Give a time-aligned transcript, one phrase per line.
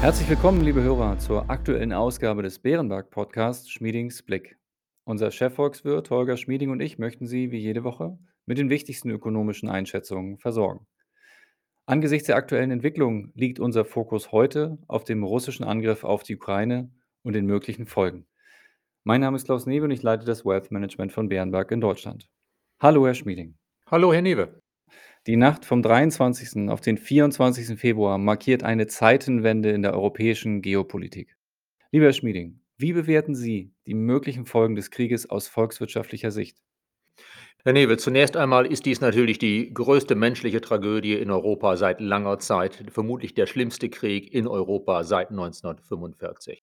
[0.00, 4.58] Herzlich willkommen, liebe Hörer, zur aktuellen Ausgabe des Bärenberg Podcasts Schmiedings Blick.
[5.04, 9.68] Unser Chefvolkswirt Holger Schmieding und ich möchten Sie wie jede Woche mit den wichtigsten ökonomischen
[9.68, 10.86] Einschätzungen versorgen.
[11.84, 16.90] Angesichts der aktuellen Entwicklung liegt unser Fokus heute auf dem russischen Angriff auf die Ukraine
[17.22, 18.26] und den möglichen Folgen.
[19.04, 22.26] Mein Name ist Klaus Newe und ich leite das Wealth Management von Bärenberg in Deutschland.
[22.80, 23.58] Hallo, Herr Schmieding.
[23.84, 24.62] Hallo, Herr Newe.
[25.26, 26.70] Die Nacht vom 23.
[26.70, 27.78] auf den 24.
[27.78, 31.36] Februar markiert eine Zeitenwende in der europäischen Geopolitik.
[31.92, 36.56] Lieber Herr Schmieding, wie bewerten Sie die möglichen Folgen des Krieges aus volkswirtschaftlicher Sicht?
[37.64, 42.38] Herr Newe, zunächst einmal ist dies natürlich die größte menschliche Tragödie in Europa seit langer
[42.38, 46.59] Zeit, vermutlich der schlimmste Krieg in Europa seit 1945.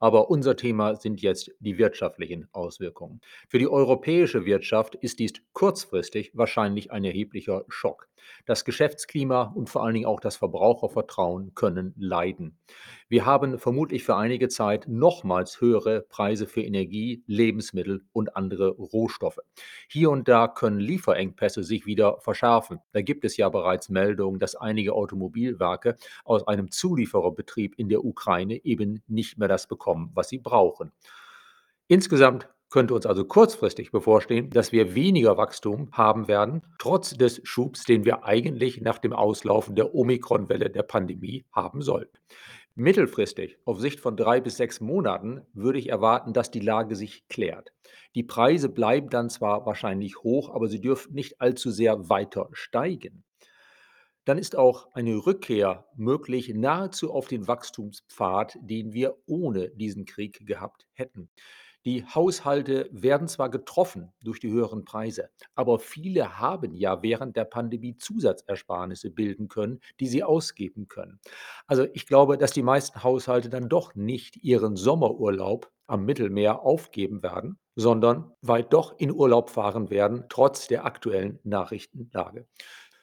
[0.00, 3.20] Aber unser Thema sind jetzt die wirtschaftlichen Auswirkungen.
[3.48, 8.08] Für die europäische Wirtschaft ist dies kurzfristig wahrscheinlich ein erheblicher Schock.
[8.46, 12.58] Das Geschäftsklima und vor allen Dingen auch das Verbrauchervertrauen können leiden.
[13.08, 19.38] Wir haben vermutlich für einige Zeit nochmals höhere Preise für Energie, Lebensmittel und andere Rohstoffe.
[19.88, 22.80] Hier und da können Lieferengpässe sich wieder verschärfen.
[22.92, 28.62] Da gibt es ja bereits Meldungen, dass einige Automobilwerke aus einem Zuliefererbetrieb in der Ukraine
[28.62, 30.92] eben nicht mehr das bekommen, was sie brauchen.
[31.88, 37.84] Insgesamt könnte uns also kurzfristig bevorstehen, dass wir weniger Wachstum haben werden, trotz des Schubs,
[37.84, 42.18] den wir eigentlich nach dem Auslaufen der Omikron-Welle der Pandemie haben sollten.
[42.74, 47.26] Mittelfristig, auf Sicht von drei bis sechs Monaten, würde ich erwarten, dass die Lage sich
[47.28, 47.72] klärt.
[48.14, 53.24] Die Preise bleiben dann zwar wahrscheinlich hoch, aber sie dürfen nicht allzu sehr weiter steigen.
[54.28, 60.46] Dann ist auch eine Rückkehr möglich nahezu auf den Wachstumspfad, den wir ohne diesen Krieg
[60.46, 61.30] gehabt hätten.
[61.86, 67.46] Die Haushalte werden zwar getroffen durch die höheren Preise, aber viele haben ja während der
[67.46, 71.20] Pandemie Zusatzersparnisse bilden können, die sie ausgeben können.
[71.66, 77.22] Also ich glaube, dass die meisten Haushalte dann doch nicht ihren Sommerurlaub am Mittelmeer aufgeben
[77.22, 82.46] werden, sondern weit doch in Urlaub fahren werden, trotz der aktuellen Nachrichtenlage.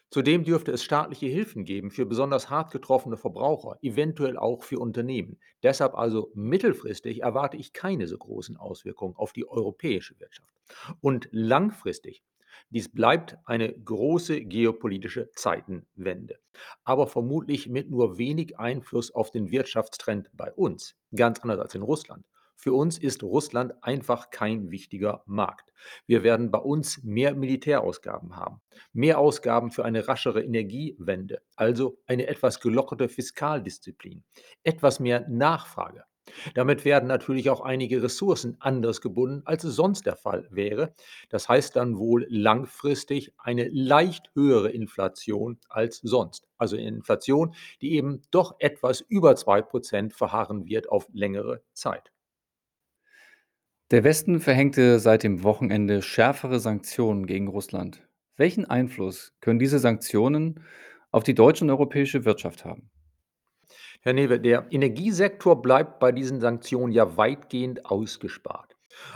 [0.09, 5.39] Zudem dürfte es staatliche Hilfen geben für besonders hart getroffene Verbraucher, eventuell auch für Unternehmen.
[5.63, 10.53] Deshalb also mittelfristig erwarte ich keine so großen Auswirkungen auf die europäische Wirtschaft.
[11.01, 12.23] Und langfristig,
[12.69, 16.39] dies bleibt eine große geopolitische Zeitenwende,
[16.83, 21.81] aber vermutlich mit nur wenig Einfluss auf den Wirtschaftstrend bei uns, ganz anders als in
[21.83, 22.25] Russland.
[22.55, 25.71] Für uns ist Russland einfach kein wichtiger Markt.
[26.07, 28.61] Wir werden bei uns mehr Militärausgaben haben,
[28.93, 34.23] mehr Ausgaben für eine raschere Energiewende, also eine etwas gelockerte Fiskaldisziplin,
[34.63, 36.05] etwas mehr Nachfrage.
[36.53, 40.95] Damit werden natürlich auch einige Ressourcen anders gebunden, als es sonst der Fall wäre.
[41.29, 46.47] Das heißt dann wohl langfristig eine leicht höhere Inflation als sonst.
[46.57, 52.11] Also eine Inflation, die eben doch etwas über 2% verharren wird auf längere Zeit.
[53.91, 58.07] Der Westen verhängte seit dem Wochenende schärfere Sanktionen gegen Russland.
[58.35, 60.63] Welchen Einfluss können diese Sanktionen
[61.11, 62.89] auf die deutsche und europäische Wirtschaft haben?
[64.01, 68.74] Herr Newe, der Energiesektor bleibt bei diesen Sanktionen ja weitgehend ausgespart.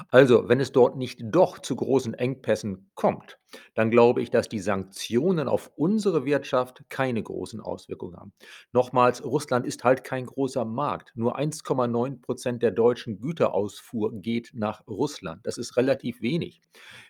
[0.09, 3.39] Also, wenn es dort nicht doch zu großen Engpässen kommt,
[3.75, 8.33] dann glaube ich, dass die Sanktionen auf unsere Wirtschaft keine großen Auswirkungen haben.
[8.71, 11.11] Nochmals, Russland ist halt kein großer Markt.
[11.15, 15.45] Nur 1,9 Prozent der deutschen Güterausfuhr geht nach Russland.
[15.45, 16.61] Das ist relativ wenig.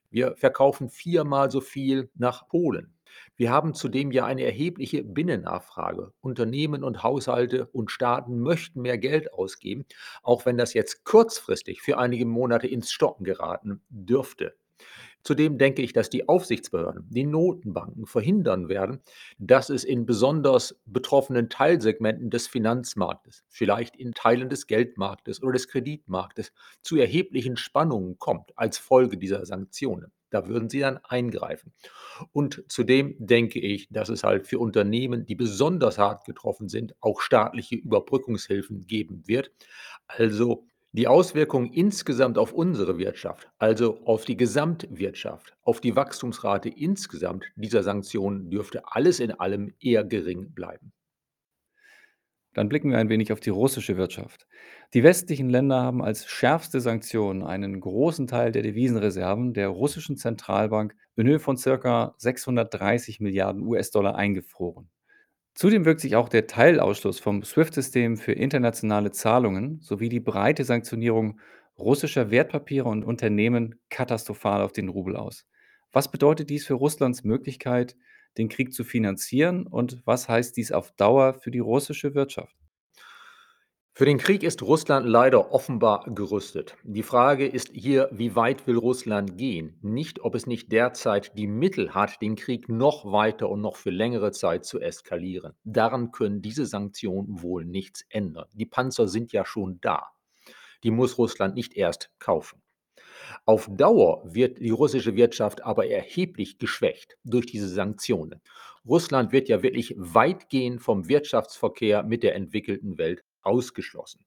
[0.10, 2.94] Wir verkaufen viermal so viel nach Polen.
[3.36, 6.14] Wir haben zudem ja eine erhebliche Binnennachfrage.
[6.22, 9.86] Unternehmen und Haushalte und Staaten möchten mehr Geld ausgeben,
[10.24, 14.56] auch wenn das jetzt kurzfristig für einige Monate ins Stocken geraten dürfte.
[15.24, 19.02] Zudem denke ich, dass die Aufsichtsbehörden, die Notenbanken verhindern werden,
[19.38, 25.68] dass es in besonders betroffenen Teilsegmenten des Finanzmarktes, vielleicht in Teilen des Geldmarktes oder des
[25.68, 30.12] Kreditmarktes, zu erheblichen Spannungen kommt als Folge dieser Sanktionen.
[30.30, 31.74] Da würden sie dann eingreifen.
[32.32, 37.22] Und zudem denke ich, dass es halt für Unternehmen, die besonders hart getroffen sind, auch
[37.22, 39.52] staatliche Überbrückungshilfen geben wird.
[40.08, 47.46] Also die Auswirkungen insgesamt auf unsere Wirtschaft, also auf die Gesamtwirtschaft, auf die Wachstumsrate insgesamt
[47.56, 50.92] dieser Sanktionen dürfte alles in allem eher gering bleiben.
[52.54, 54.48] Dann blicken wir ein wenig auf die russische Wirtschaft.
[54.94, 60.96] Die westlichen Länder haben als schärfste Sanktion einen großen Teil der Devisenreserven der russischen Zentralbank
[61.16, 64.90] in Höhe von circa 630 Milliarden US-Dollar eingefroren.
[65.54, 71.40] Zudem wirkt sich auch der Teilausschluss vom SWIFT-System für internationale Zahlungen sowie die breite Sanktionierung
[71.78, 75.46] russischer Wertpapiere und Unternehmen katastrophal auf den Rubel aus.
[75.92, 77.96] Was bedeutet dies für Russlands Möglichkeit,
[78.40, 82.56] den Krieg zu finanzieren und was heißt dies auf Dauer für die russische Wirtschaft?
[84.00, 86.78] Für den Krieg ist Russland leider offenbar gerüstet.
[86.84, 89.78] Die Frage ist hier, wie weit will Russland gehen?
[89.82, 93.90] Nicht, ob es nicht derzeit die Mittel hat, den Krieg noch weiter und noch für
[93.90, 95.52] längere Zeit zu eskalieren.
[95.66, 98.48] Daran können diese Sanktionen wohl nichts ändern.
[98.54, 100.08] Die Panzer sind ja schon da.
[100.84, 102.62] Die muss Russland nicht erst kaufen.
[103.46, 108.42] Auf Dauer wird die russische Wirtschaft aber erheblich geschwächt durch diese Sanktionen.
[108.86, 114.26] Russland wird ja wirklich weitgehend vom Wirtschaftsverkehr mit der entwickelten Welt ausgeschlossen.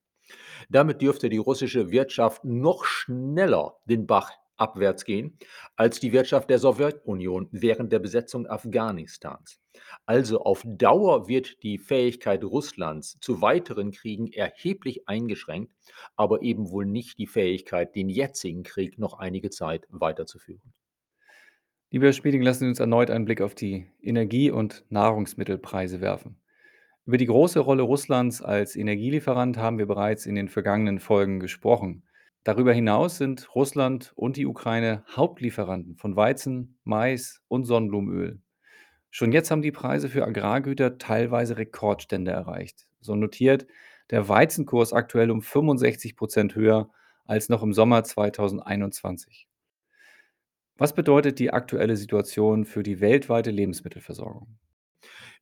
[0.69, 4.31] Damit dürfte die russische Wirtschaft noch schneller den Bach
[4.63, 5.37] abwärts gehen
[5.77, 9.59] als die Wirtschaft der Sowjetunion während der Besetzung Afghanistans.
[10.07, 15.73] Also auf Dauer wird die Fähigkeit Russlands zu weiteren Kriegen erheblich eingeschränkt,
[16.17, 20.73] aber eben wohl nicht die Fähigkeit, den jetzigen Krieg noch einige Zeit weiterzuführen.
[21.91, 26.39] Lieber Herr Schmieding, lassen Sie uns erneut einen Blick auf die Energie- und Nahrungsmittelpreise werfen.
[27.05, 32.05] Über die große Rolle Russlands als Energielieferant haben wir bereits in den vergangenen Folgen gesprochen.
[32.45, 38.41] Darüber hinaus sind Russland und die Ukraine Hauptlieferanten von Weizen, Mais und Sonnenblumenöl.
[39.11, 42.87] Schon jetzt haben die Preise für Agrargüter teilweise Rekordstände erreicht.
[43.01, 43.67] So notiert
[44.11, 46.91] der Weizenkurs aktuell um 65 Prozent höher
[47.25, 49.47] als noch im Sommer 2021.
[50.77, 54.59] Was bedeutet die aktuelle Situation für die weltweite Lebensmittelversorgung?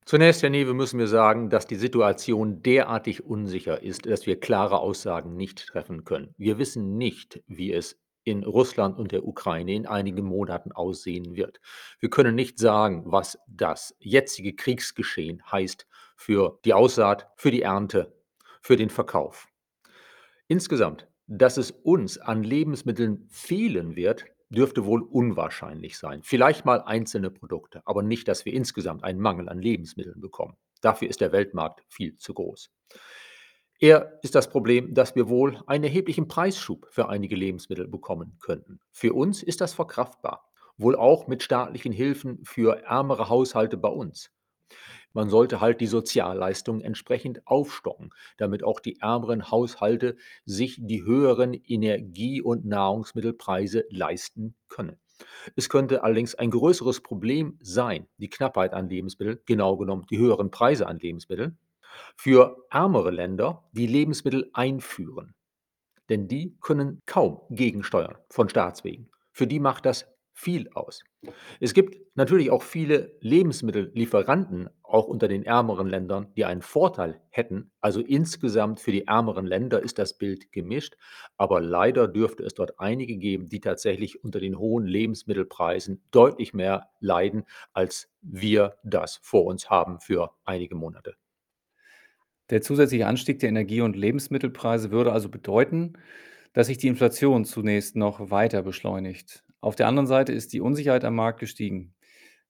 [0.05, 4.81] Zunächst, Herr Newe, müssen wir sagen, dass die Situation derartig unsicher ist, dass wir klare
[4.81, 6.35] Aussagen nicht treffen können.
[6.37, 11.61] Wir wissen nicht, wie es in Russland und der Ukraine in einigen Monaten aussehen wird.
[12.01, 15.87] Wir können nicht sagen, was das jetzige Kriegsgeschehen heißt
[16.17, 18.13] für die Aussaat, für die Ernte,
[18.61, 19.49] für den Verkauf.
[20.49, 26.23] Insgesamt, dass es uns an Lebensmitteln fehlen wird, dürfte wohl unwahrscheinlich sein.
[26.23, 30.57] Vielleicht mal einzelne Produkte, aber nicht, dass wir insgesamt einen Mangel an Lebensmitteln bekommen.
[30.81, 32.71] Dafür ist der Weltmarkt viel zu groß.
[33.79, 38.81] Eher ist das Problem, dass wir wohl einen erheblichen Preisschub für einige Lebensmittel bekommen könnten.
[38.91, 44.31] Für uns ist das verkraftbar, wohl auch mit staatlichen Hilfen für ärmere Haushalte bei uns.
[45.13, 51.55] Man sollte halt die Sozialleistungen entsprechend aufstocken, damit auch die ärmeren Haushalte sich die höheren
[51.55, 55.01] Energie- und Nahrungsmittelpreise leisten können.
[55.57, 60.51] Es könnte allerdings ein größeres Problem sein, die Knappheit an Lebensmitteln, genau genommen die höheren
[60.51, 61.59] Preise an Lebensmitteln,
[62.17, 65.35] für ärmere Länder, die Lebensmittel einführen.
[66.09, 69.11] Denn die können kaum gegensteuern von Staatswegen.
[69.33, 70.07] Für die macht das
[70.41, 71.05] viel aus.
[71.61, 77.71] Es gibt natürlich auch viele Lebensmittellieferanten, auch unter den ärmeren Ländern, die einen Vorteil hätten.
[77.83, 80.97] Also insgesamt für die ärmeren Länder ist das Bild gemischt,
[81.37, 86.89] aber leider dürfte es dort einige geben, die tatsächlich unter den hohen Lebensmittelpreisen deutlich mehr
[87.01, 87.45] leiden,
[87.75, 91.17] als wir das vor uns haben für einige Monate.
[92.49, 95.99] Der zusätzliche Anstieg der Energie- und Lebensmittelpreise würde also bedeuten,
[96.55, 99.45] dass sich die Inflation zunächst noch weiter beschleunigt.
[99.61, 101.95] Auf der anderen Seite ist die Unsicherheit am Markt gestiegen.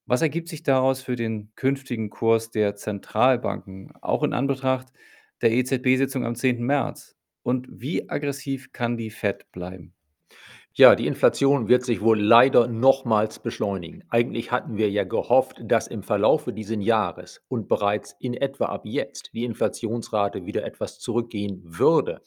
[0.05, 4.87] Was ergibt sich daraus für den künftigen Kurs der Zentralbanken, auch in Anbetracht
[5.41, 6.63] der EZB-Sitzung am 10.
[6.63, 7.15] März?
[7.43, 9.93] Und wie aggressiv kann die Fed bleiben?
[10.73, 14.05] Ja, die Inflation wird sich wohl leider nochmals beschleunigen.
[14.09, 18.83] Eigentlich hatten wir ja gehofft, dass im Verlaufe dieses Jahres und bereits in etwa ab
[18.85, 22.21] jetzt die Inflationsrate wieder etwas zurückgehen würde.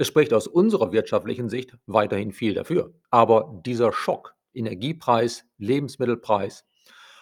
[0.00, 2.94] Es spricht aus unserer wirtschaftlichen Sicht weiterhin viel dafür.
[3.10, 6.64] Aber dieser Schock, Energiepreis, Lebensmittelpreis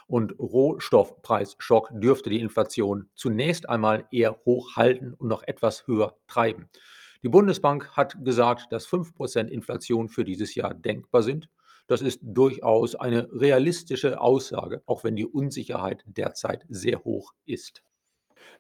[0.07, 6.71] und Rohstoffpreisschock dürfte die Inflation zunächst einmal eher hochhalten und noch etwas höher treiben.
[7.25, 11.49] Die Bundesbank hat gesagt, dass 5% Inflation für dieses Jahr denkbar sind.
[11.89, 17.83] Das ist durchaus eine realistische Aussage, auch wenn die Unsicherheit derzeit sehr hoch ist.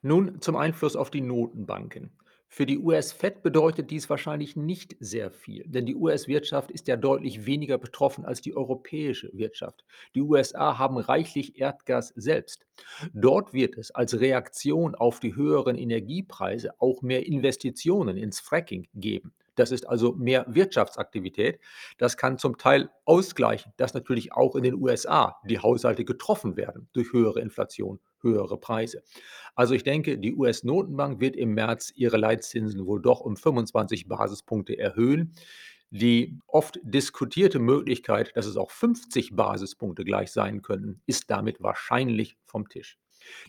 [0.02, 2.18] Nun zum Einfluss auf die Notenbanken.
[2.50, 7.45] Für die US-Fed bedeutet dies wahrscheinlich nicht sehr viel, denn die US-Wirtschaft ist ja deutlich
[7.45, 9.85] weniger betroffen als die europäische Wirtschaft.
[10.14, 12.67] Die USA haben reichlich Erdgas selbst.
[13.12, 19.35] Dort wird es als Reaktion auf die höheren Energiepreise auch mehr Investitionen ins Fracking geben.
[19.55, 21.59] Das ist also mehr Wirtschaftsaktivität.
[21.99, 26.88] Das kann zum Teil ausgleichen, dass natürlich auch in den USA die Haushalte getroffen werden
[26.93, 29.02] durch höhere Inflation, höhere Preise.
[29.54, 34.78] Also ich denke, die US-Notenbank wird im März ihre Leitzinsen wohl doch um 25 Basispunkte
[34.78, 35.34] erhöhen.
[35.90, 42.37] Die oft diskutierte Möglichkeit, dass es auch 50 Basispunkte gleich sein könnten, ist damit wahrscheinlich
[42.44, 42.98] vom Tisch.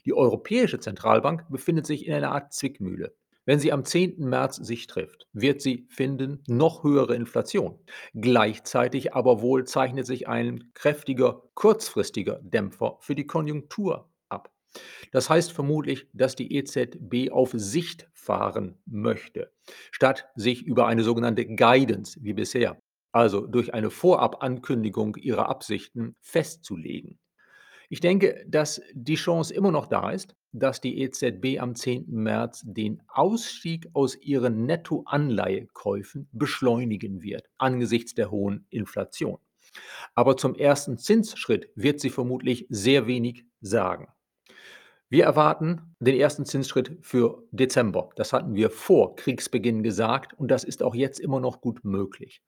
[0.06, 3.14] Die Europäische Zentralbank befindet sich in einer Art Zwickmühle.
[3.46, 4.20] Wenn sie am 10.
[4.20, 7.80] März sich trifft, wird sie finden noch höhere Inflation.
[8.14, 14.09] Gleichzeitig aber wohl zeichnet sich ein kräftiger kurzfristiger Dämpfer für die Konjunktur.
[15.12, 19.52] Das heißt vermutlich, dass die EZB auf Sicht fahren möchte,
[19.92, 22.80] statt sich über eine sogenannte Guidance wie bisher,
[23.12, 27.20] also durch eine Vorabankündigung ihrer Absichten festzulegen.
[27.92, 32.06] Ich denke, dass die Chance immer noch da ist, dass die EZB am 10.
[32.08, 39.40] März den Ausstieg aus ihren Nettoanleihekäufen beschleunigen wird angesichts der hohen Inflation.
[40.14, 44.08] Aber zum ersten Zinsschritt wird sie vermutlich sehr wenig sagen.
[45.12, 48.12] Wir erwarten den ersten Zinsschritt für Dezember.
[48.16, 52.44] Das hatten wir vor Kriegsbeginn gesagt und das ist auch jetzt immer noch gut möglich.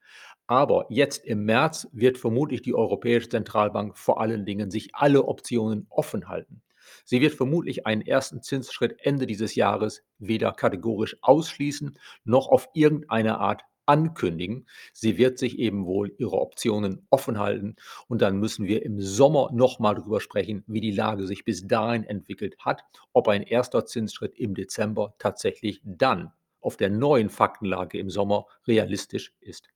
[0.45, 5.87] Aber jetzt im März wird vermutlich die Europäische Zentralbank vor allen Dingen sich alle Optionen
[5.89, 6.61] offen halten.
[7.03, 13.39] Sie wird vermutlich einen ersten Zinsschritt Ende dieses Jahres weder kategorisch ausschließen noch auf irgendeine
[13.39, 14.67] Art ankündigen.
[14.93, 17.75] Sie wird sich eben wohl ihre Optionen offen halten
[18.07, 21.67] und dann müssen wir im Sommer noch mal drüber sprechen, wie die Lage sich bis
[21.67, 22.83] dahin entwickelt hat,
[23.13, 29.33] ob ein erster Zinsschritt im Dezember tatsächlich dann auf der neuen Faktenlage im Sommer realistisch
[29.39, 29.67] ist.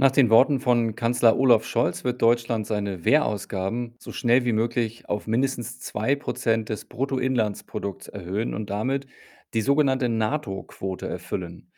[0.00, 5.08] Nach den Worten von Kanzler Olaf Scholz wird Deutschland seine Wehrausgaben so schnell wie möglich
[5.08, 9.08] auf mindestens 2% des Bruttoinlandsprodukts erhöhen und damit
[9.54, 11.72] die sogenannte NATO-Quote erfüllen.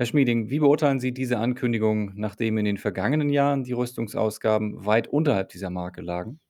[0.00, 5.08] Herr Schmieding, wie beurteilen Sie diese Ankündigung, nachdem in den vergangenen Jahren die Rüstungsausgaben weit
[5.08, 6.40] unterhalb dieser Marke lagen?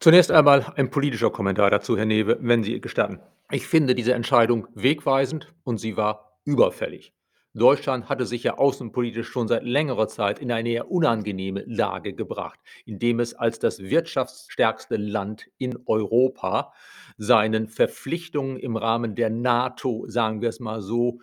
[0.00, 3.20] Zunächst einmal ein politischer Kommentar dazu, Herr Newe, wenn Sie gestatten.
[3.52, 7.14] Ich finde diese Entscheidung wegweisend und sie war überfällig.
[7.52, 12.60] Deutschland hatte sich ja außenpolitisch schon seit längerer Zeit in eine eher unangenehme Lage gebracht,
[12.84, 16.72] indem es als das wirtschaftsstärkste Land in Europa
[17.16, 21.18] seinen Verpflichtungen im Rahmen der NATO, sagen wir es mal so,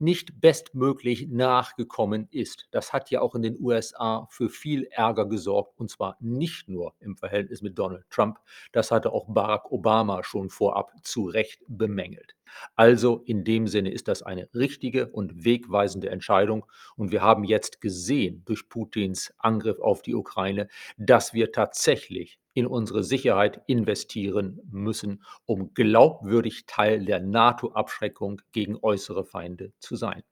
[0.00, 2.66] nicht bestmöglich nachgekommen ist.
[2.70, 6.94] Das hat ja auch in den USA für viel Ärger gesorgt, und zwar nicht nur
[7.00, 8.38] im Verhältnis mit Donald Trump,
[8.72, 12.34] das hatte auch Barack Obama schon vorab zu Recht bemängelt.
[12.74, 16.66] Also in dem Sinne ist das eine richtige und wegweisende Entscheidung.
[16.96, 22.66] Und wir haben jetzt gesehen durch Putins Angriff auf die Ukraine, dass wir tatsächlich in
[22.66, 30.22] unsere Sicherheit investieren müssen, um glaubwürdig Teil der NATO-Abschreckung gegen äußere Feinde zu sein.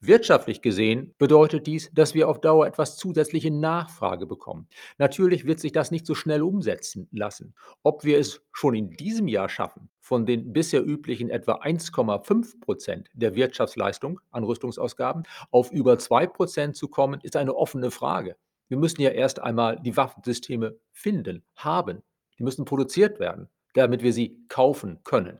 [0.00, 4.68] Wirtschaftlich gesehen bedeutet dies, dass wir auf Dauer etwas zusätzliche Nachfrage bekommen.
[4.98, 7.54] Natürlich wird sich das nicht so schnell umsetzen lassen.
[7.82, 13.08] Ob wir es schon in diesem Jahr schaffen, von den bisher üblichen etwa 1,5 Prozent
[13.14, 18.36] der Wirtschaftsleistung an Rüstungsausgaben auf über 2 Prozent zu kommen, ist eine offene Frage.
[18.72, 22.02] Wir müssen ja erst einmal die Waffensysteme finden, haben.
[22.38, 25.38] Die müssen produziert werden, damit wir sie kaufen können.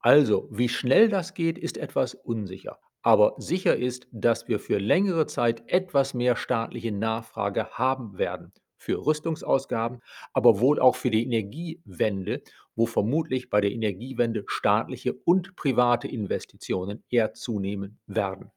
[0.00, 2.78] Also, wie schnell das geht, ist etwas unsicher.
[3.00, 8.52] Aber sicher ist, dass wir für längere Zeit etwas mehr staatliche Nachfrage haben werden.
[8.76, 10.02] Für Rüstungsausgaben,
[10.34, 12.42] aber wohl auch für die Energiewende,
[12.74, 18.50] wo vermutlich bei der Energiewende staatliche und private Investitionen eher zunehmen werden.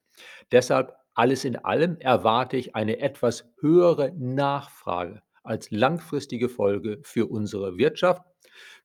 [0.52, 7.78] Deshalb alles in allem erwarte ich eine etwas höhere Nachfrage als langfristige Folge für unsere
[7.78, 8.24] Wirtschaft.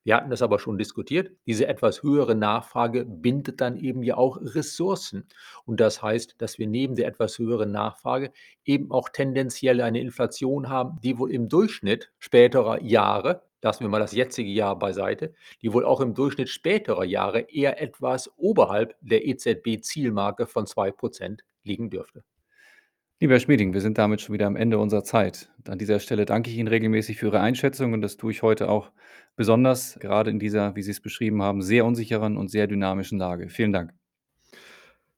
[0.03, 1.31] Wir hatten das aber schon diskutiert.
[1.47, 5.29] Diese etwas höhere Nachfrage bindet dann eben ja auch Ressourcen.
[5.63, 8.33] Und das heißt, dass wir neben der etwas höheren Nachfrage
[8.65, 13.99] eben auch tendenziell eine Inflation haben, die wohl im Durchschnitt späterer Jahre, lassen wir mal
[13.99, 19.25] das jetzige Jahr beiseite, die wohl auch im Durchschnitt späterer Jahre eher etwas oberhalb der
[19.25, 22.23] EZB-Zielmarke von 2% liegen dürfte.
[23.19, 25.49] Lieber Herr Schmieding, wir sind damit schon wieder am Ende unserer Zeit.
[25.67, 28.69] An dieser Stelle danke ich Ihnen regelmäßig für Ihre Einschätzung und das tue ich heute
[28.69, 28.91] auch
[29.37, 33.49] besonders, gerade in dieser, wie Sie es beschrieben haben, sehr unsicheren und sehr dynamischen Lage.
[33.49, 33.93] Vielen Dank.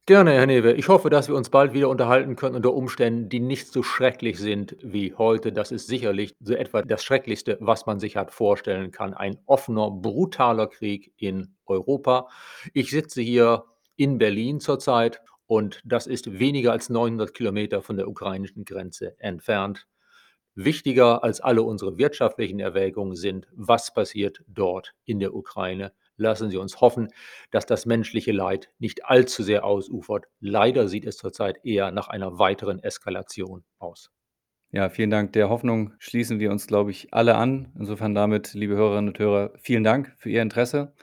[0.06, 0.72] Gerne, Herr Newe.
[0.72, 4.40] Ich hoffe, dass wir uns bald wieder unterhalten können unter Umständen, die nicht so schrecklich
[4.40, 5.52] sind wie heute.
[5.52, 9.14] Das ist sicherlich so etwa das Schrecklichste, was man sich hat vorstellen kann.
[9.14, 12.30] Ein offener, brutaler Krieg in Europa.
[12.74, 13.66] Ich sitze hier
[13.98, 19.88] in Berlin zurzeit und das ist weniger als 900 Kilometer von der ukrainischen Grenze entfernt.
[20.56, 25.94] Wichtiger als alle unsere wirtschaftlichen Erwägungen sind, was passiert dort in der Ukraine.
[26.18, 27.10] Lassen Sie uns hoffen,
[27.52, 30.26] dass das menschliche Leid nicht allzu sehr ausufert.
[30.40, 34.12] Leider sieht es zurzeit eher nach einer weiteren Eskalation aus.
[34.72, 35.32] Ja, vielen Dank.
[35.34, 37.72] Der Hoffnung schließen wir uns, glaube ich, alle an.
[37.78, 40.94] Insofern damit, liebe Hörerinnen und Hörer, vielen Dank für Ihr Interesse.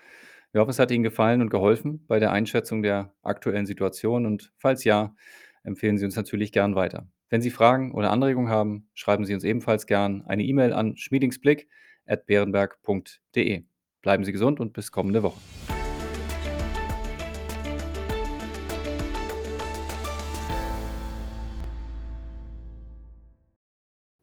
[0.54, 4.52] Wir hoffen, es hat Ihnen gefallen und geholfen bei der Einschätzung der aktuellen Situation und
[4.56, 5.16] falls ja,
[5.64, 7.08] empfehlen Sie uns natürlich gern weiter.
[7.28, 13.64] Wenn Sie Fragen oder Anregungen haben, schreiben Sie uns ebenfalls gern eine E-Mail an schmiedingsblick@beerenberg.de.
[14.00, 15.40] Bleiben Sie gesund und bis kommende Woche.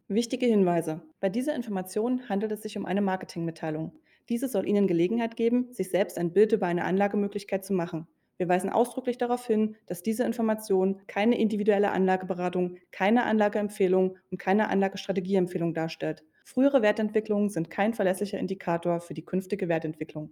[0.07, 1.01] Wichtige Hinweise.
[1.19, 3.91] Bei dieser Information handelt es sich um eine Marketingmitteilung.
[4.29, 8.07] Diese soll Ihnen Gelegenheit geben, sich selbst ein Bild über eine Anlagemöglichkeit zu machen.
[8.37, 14.69] Wir weisen ausdrücklich darauf hin, dass diese Information keine individuelle Anlageberatung, keine Anlageempfehlung und keine
[14.69, 16.23] Anlagestrategieempfehlung darstellt.
[16.43, 20.31] Frühere Wertentwicklungen sind kein verlässlicher Indikator für die künftige Wertentwicklung.